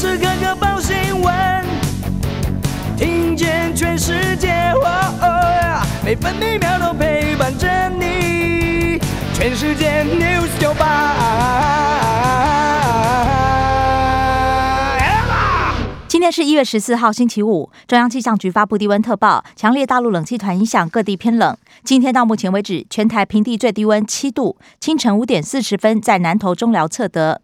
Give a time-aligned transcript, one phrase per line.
[0.00, 1.34] 时刻刻报新闻，
[2.96, 4.72] 听见全世界，
[6.02, 8.98] 每分每秒都陪伴着你。
[9.34, 11.16] 全世界 news 九八。
[16.08, 17.70] 今天是一月十四号，星期五。
[17.86, 21.54] 中央气象局发布低温特报，强烈大陆冷气团影响，各地偏冷。
[21.84, 27.42] 今天到目前为止，全台平地最低温七度，清晨五点四十分在南投中寮测得。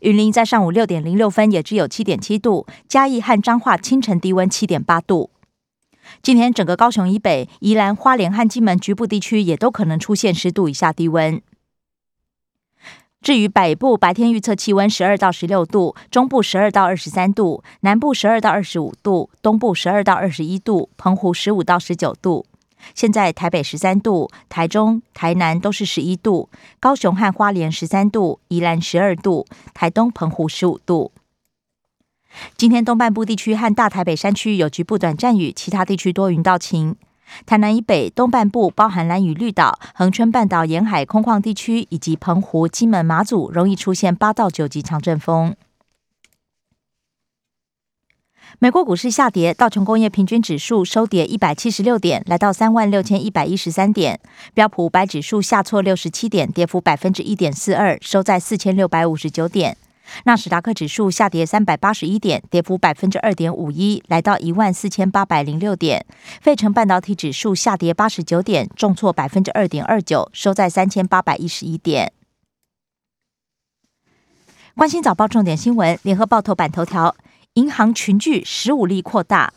[0.00, 5.30] 云林在上午六点零六分也只有七点七度，嘉义和彰化清晨低温七点八度。
[6.22, 11.40] 今天整个高雄以北、宜兰花莲和金门局部地区也都可能出现十度以下低温。
[13.20, 22.46] 至于北部白天预测气温十二到十六度，中部十二到二十三度，南部十二到二十五度，东部十二到二十一度，澎湖十五到十九度。
[22.94, 26.48] 现在台北十三度，台中、台南都是十一度，
[26.80, 31.12] 高雄和花莲十三度，宜兰十二度，台东、澎湖十五度。
[32.56, 36.96] 今天东半部地区和大台北山区有局部短暂雨，其他地区多云到晴。
[37.44, 45.56] 台南以北东半部包含蓝屿绿岛、恒春半岛沿海空旷地区以及澎湖、金门、马祖，容易出现八到九级强阵风。
[48.58, 54.18] 美国股市下跌，道琼工业平均指数收跌一百七十六点，来到三万六千一百一十三点。
[54.54, 59.76] 标普五百指数下挫六十七点，跌幅百分之一点四二，收在四千六百五十九点。
[60.24, 66.06] 纳斯达克指数下跌三百八十一点，跌幅百分之二点五一，来到一万四千八百零六点。
[66.40, 72.12] 费城半导体指数下跌八十九点，重挫百分之二点二九，收在三千八百一十一点。
[74.76, 77.14] 关心早报重点新闻，联合报头版头条。
[77.56, 79.54] 银行群聚十五例扩大，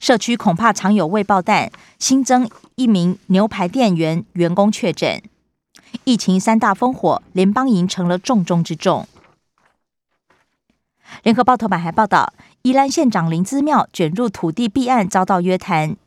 [0.00, 1.70] 社区恐怕常有未爆弹。
[1.98, 5.22] 新增一名牛排店员员工确诊，
[6.04, 9.06] 疫情三大烽火，联邦营成了重中之重。
[11.22, 15.98] 联合报头版还报道，宜兰县长林资庙卷入土地弊案，遭到约谈。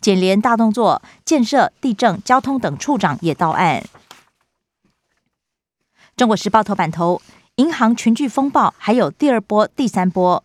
[0.00, 3.84] 检联大动作，建设、地政、交通等处长也到案。
[6.16, 7.20] 中国时报头版头，
[7.56, 10.42] 银行群聚风暴，还有第二波、第三波。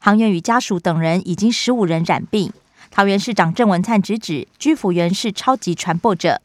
[0.00, 2.52] 行员与家属等人已经十五人染病。
[2.90, 6.40] 桃园市长郑文灿直指居服员是超级传播者。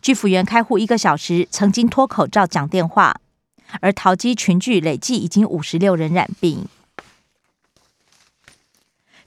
[0.00, 3.20] 居服员开户一个小时，曾经脱口罩讲电话。
[3.80, 6.66] 而桃机群聚累计已经五十六人染病。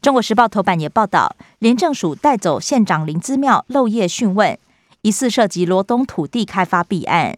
[0.01, 4.57] 中国时报头版也报道，廉政署带走县长林资庙漏夜讯问，
[5.03, 7.37] 疑似涉及罗东土地开发弊案。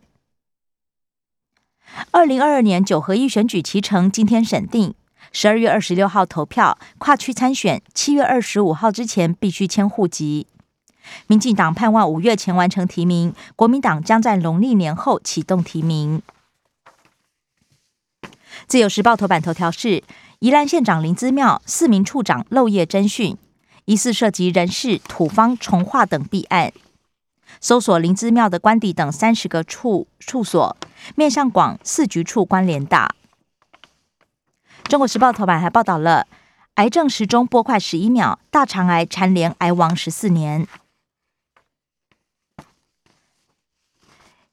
[2.12, 4.96] 二零二二年九合一选举期程今天审定。
[5.36, 10.46] 十二月二十六号投票，跨区参选，七月二十五号之前必须迁户籍。
[11.26, 16.22] 民进党盼望五月前完成提名，国民党将在农历年后启动提名。
[18.68, 20.04] 自由时报头版头条是：
[20.38, 23.36] 宜兰县长林资庙四名处长漏夜侦讯，
[23.86, 26.72] 疑似涉及人事、土方、重化等弊案，
[27.60, 30.78] 搜索林资庙的官邸等三十个处处所，
[31.16, 33.16] 面向广，四局处关联大。
[34.90, 36.28] 中国时报头版还报道了
[36.76, 40.68] 癌症时钟拨快十一秒，大肠癌蝉联癌王十四年。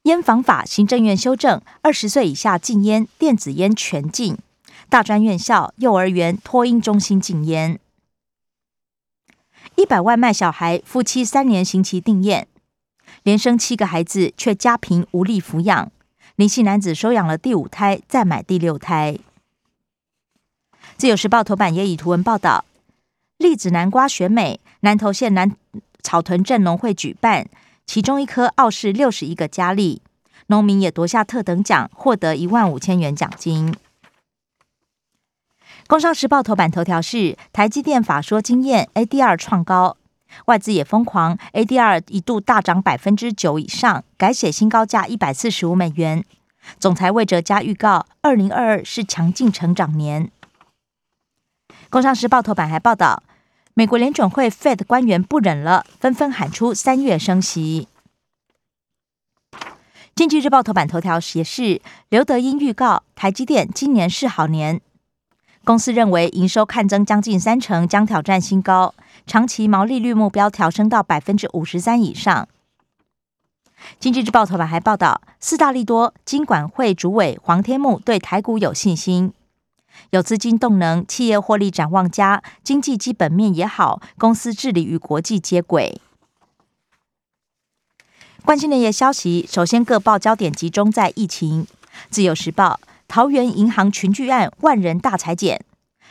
[0.03, 4.37] 烟防法行政院修正，二十岁以下禁烟，电子烟全禁。
[4.89, 7.79] 大专院校、幼儿园、托婴中心禁烟。
[9.75, 12.47] 一百万卖小孩，夫妻三年刑期定验，
[13.23, 15.91] 连生七个孩子，却家贫无力抚养。
[16.35, 19.19] 林姓男子收养了第五胎，再买第六胎。
[20.97, 22.65] 自由时报头版也以图文报道：
[23.37, 25.55] 栗子南瓜选美，南投县南
[26.03, 27.47] 草屯镇农会举办，
[27.85, 30.01] 其中一颗傲视六十一个佳丽，
[30.47, 33.75] 农民也夺下特等奖，获得一万五千元奖金。
[35.87, 39.97] 工商时报头版头条是台积电法说经验，ADR 创高，
[40.45, 46.23] 外资也疯狂，ADR 一度大涨百分之九以上，改写新高价一百四十五美元。
[46.79, 50.31] 总裁魏哲嘉预告，二零二二是强劲成长年。
[51.91, 53.21] 工商时报头版还报道，
[53.73, 57.89] 美国联准会 Fed 官员不忍了，纷纷喊出三月升息。
[60.15, 64.79] 经济日报头版头条也是刘德英预告，台积电今年是好年，
[65.65, 68.95] 公司认为营收看增将近三成，将挑战新高，
[69.27, 72.47] 长期毛利率目标调升到百分之五十三以上。
[73.99, 79.33] 经济日报头版还报道，四大利多，金管会主委黄天木对台股有信心。
[80.11, 86.01] 有资金动能，企业获利展望佳，经济基本面也好，公司治理与国际接轨。
[88.43, 91.67] 关心的业消息，首先各报焦点集中在疫情。
[92.09, 95.63] 自由时报，桃园银行群聚案万人大裁剪，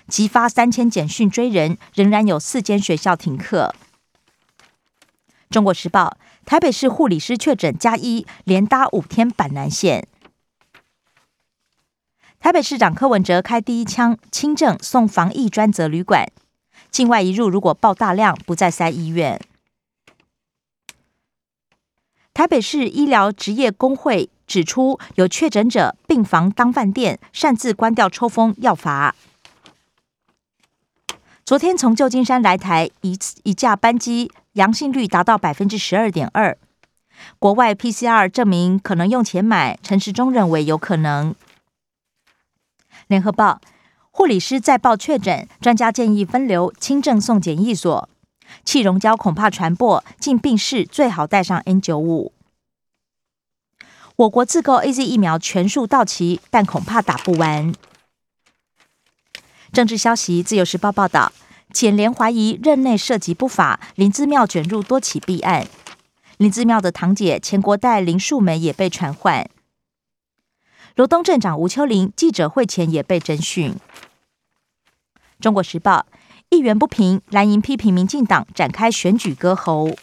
[0.06, 3.74] 急发三千简讯追人，仍然有四间学校停课。
[5.50, 6.16] 中国时报：
[6.46, 10.06] 台北市护理师确诊加一，连搭五天板南线。
[12.40, 16.26] 台北市长柯文哲开第一枪，轻症送防疫专责旅馆。
[16.90, 19.38] 境外一入如果爆大量，不再塞医院。
[22.32, 29.14] 台北市医疗职业工会指出，有确诊者病房当饭店，擅自关掉抽风，要罚。
[31.44, 36.56] 昨天从旧金山来台一一架班机，阳性率达到百分之十二点二。
[37.38, 41.34] 国外 PCR 证明可能用钱买，陈时中认为有可能。
[43.10, 43.60] 联合报
[44.12, 48.08] 护理师再报确诊，专家建议分流轻症送检疫所。
[48.64, 52.32] 气溶胶恐怕传播，进病室最好带上 N 九五。
[54.14, 57.74] 我国自购 A Z 疫苗全数到期，但恐怕打不完。
[59.72, 61.32] 政治消息，自由时报报道，
[61.72, 65.66] 检联怀疑任内涉及不法，林之妙卷入多起弊案。
[66.36, 69.50] 林之妙的堂姐前国代林树梅也被传唤。
[70.96, 73.74] 罗东镇长吴秋玲记者会前也被征询。
[75.40, 76.06] 中国时报。
[76.52, 79.94] 议员不平，蓝营批评民进党展开选举割喉。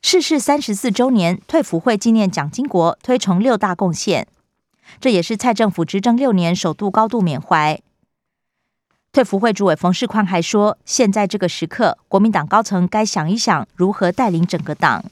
[0.00, 4.28] 逝世三十四周年，退服会纪念蒋经国推崇六大贡献，
[5.00, 7.80] 这也是蔡政府执政六年首度高度缅怀。
[9.10, 15.04] 退服会主委冯世宽还说，现在这个时刻，国民党高层该想一想如何带领整个党。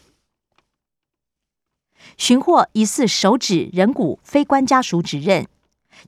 [2.16, 5.46] 寻获疑似手指人骨，非官家属指认。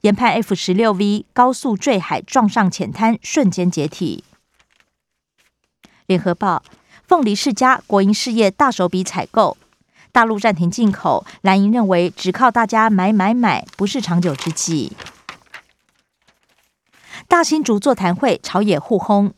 [0.02, 4.24] 研判 F 十六 V 高速坠海撞上浅滩，瞬间解体。
[6.06, 6.62] 联合报：
[7.06, 9.56] 凤梨世家国营事业大手笔采购，
[10.12, 14.92] 大陆暂停进口，蓝营认为只靠大家买买买不是长久之计。
[17.26, 19.32] 大新竹座谈会，朝野互轰。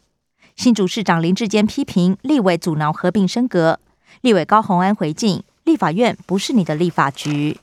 [0.56, 3.78] 新竹市长林志坚批评立委阻挠合并升格，
[4.22, 7.58] 立委高鸿安回敬：立法院不是你的立法局。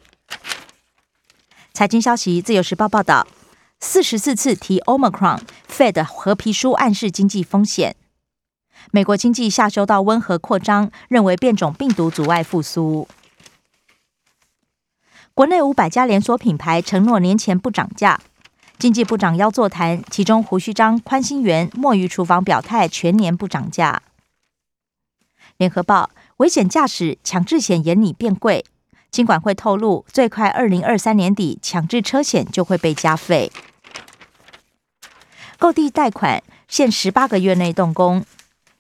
[1.74, 3.26] 财经消息，《自由时报》报道，
[3.80, 7.96] 四十四次提 Omicron，Fed 合皮书暗示经济风险。
[8.92, 13.08] 美国经济下修到温和扩张，认为变种病毒阻碍复苏。
[15.34, 18.22] 国内五百家连锁品牌承诺年前不涨价，
[18.78, 24.04] 经济部长邀座谈，其中胡须章、宽心园、墨鱼厨房表态全年不涨价。
[25.58, 28.66] 联合报，危险驾驶强制险严拟变贵。
[29.10, 33.50] 金管会透露，最快二零二三年底，强制车险就会被加费。
[35.58, 38.26] 购地贷款限十八个月内动工，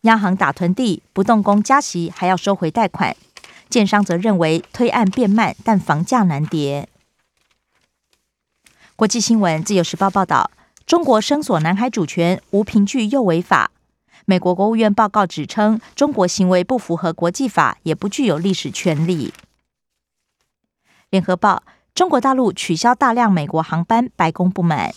[0.01, 3.15] 央行打囤地不动工加息，还要收回贷款。
[3.69, 6.89] 建商则认为推案变慢，但房价难跌。
[8.97, 10.51] 国际新闻，《自由时报》报道，
[10.85, 13.71] 中国声索南海主权无凭据又违法。
[14.23, 19.33] 美国国务院报告指称，中国行为不符合国际法，也不具有历史权利。
[21.09, 21.63] 联合报：
[21.93, 24.93] 中国大陆取消大量美国航班，白宫不满。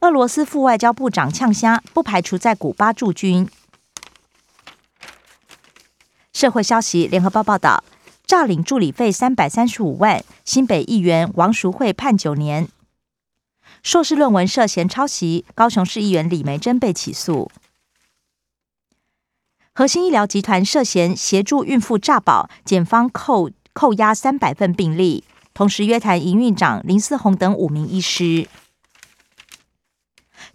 [0.00, 3.48] 俄罗斯副外交部长呛虾，不排除在古巴驻军。
[6.32, 7.84] 社会消息：联合报报道，
[8.26, 12.68] 诈领助理费三百三十五万，新北议员王淑慧判九年。
[13.82, 17.50] 硕士论文涉嫌抄袭，高雄市议员李梅珍被起诉。
[19.74, 23.50] 核心医疗集团涉嫌协助孕妇诈保，检方扣。
[23.74, 25.24] 扣押三百份病例，
[25.54, 28.46] 同时约谈营运长林思宏等五名医师。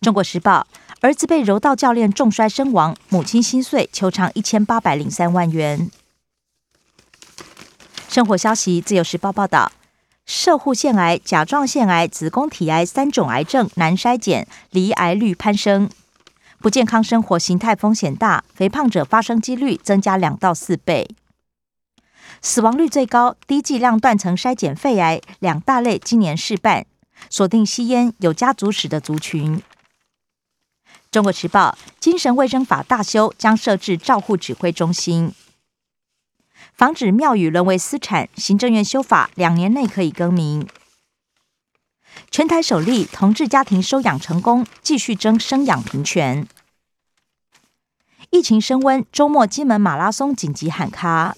[0.01, 0.67] 中国时报：
[1.01, 5.89] 儿子被柔道教练重摔身亡，母亲心碎，求偿一千八百零三万元。
[8.07, 9.71] 生活消息：自由时报报道，
[10.27, 15.89] 射护腺癌、甲状腺癌、子宫体癌三种癌症难筛检，离癌率攀升，
[16.59, 21.07] 不健康生活形态风险大，肥胖者发生几率增加两到四倍。
[22.41, 26.85] 死亡率最高、低剂量断层筛检肺癌两大类今年试办，
[27.29, 29.63] 锁定吸烟有家族史的族群。
[31.09, 35.31] 中国时报精神卫生法大修，将设置照护指挥中心，
[36.77, 38.29] 防止庙宇沦为私产。
[38.35, 40.67] 行政院修法两年内可以更名。
[42.29, 46.47] 全台首例同志家庭收养成功，继续争生养平权。
[48.29, 51.35] 疫情升温，周末金门马拉松紧急喊卡。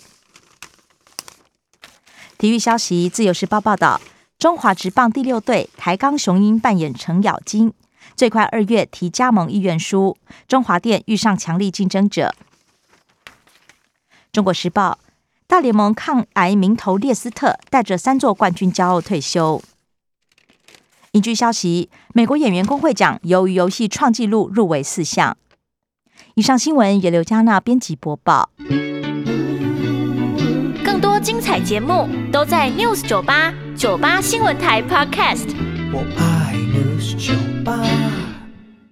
[2.38, 4.01] 体育消息：自由时报报道，
[4.38, 7.74] 中华职棒第六队台钢雄鹰扮演程咬金，
[8.15, 10.17] 最快二月提加盟意愿书。
[10.48, 12.36] 中华电遇上强力竞争者。
[14.31, 15.00] 中国时报：
[15.50, 19.60] 大联盟抗癌名头列斯特带着三座冠军骄傲退休。
[21.13, 25.36] 依据消息，美国演员工会奖由于游戏创纪录入围四项。
[26.36, 28.51] 以上新闻由刘嘉娜编辑播报。
[30.86, 35.48] 更多精彩节目都在 News 九八九八新闻台 Podcast。
[35.91, 37.34] 我爱 News 酒
[37.65, 38.18] 吧。